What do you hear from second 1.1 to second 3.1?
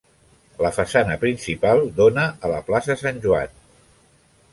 principal dóna a la Plaça